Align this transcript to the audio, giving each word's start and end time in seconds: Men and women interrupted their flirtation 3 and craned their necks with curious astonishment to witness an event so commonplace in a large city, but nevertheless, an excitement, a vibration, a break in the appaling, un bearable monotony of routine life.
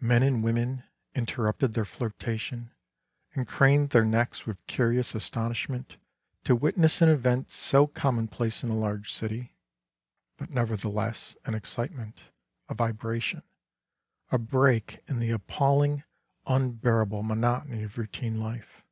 Men 0.00 0.22
and 0.22 0.42
women 0.42 0.84
interrupted 1.14 1.74
their 1.74 1.84
flirtation 1.84 2.70
3 3.34 3.34
and 3.42 3.46
craned 3.46 3.90
their 3.90 4.06
necks 4.06 4.46
with 4.46 4.66
curious 4.66 5.14
astonishment 5.14 5.98
to 6.44 6.56
witness 6.56 7.02
an 7.02 7.10
event 7.10 7.50
so 7.50 7.86
commonplace 7.86 8.64
in 8.64 8.70
a 8.70 8.74
large 8.78 9.12
city, 9.12 9.58
but 10.38 10.48
nevertheless, 10.48 11.36
an 11.44 11.54
excitement, 11.54 12.30
a 12.70 12.74
vibration, 12.74 13.42
a 14.32 14.38
break 14.38 15.02
in 15.06 15.18
the 15.18 15.30
appaling, 15.32 16.02
un 16.46 16.72
bearable 16.72 17.22
monotony 17.22 17.82
of 17.82 17.98
routine 17.98 18.40
life. 18.40 18.82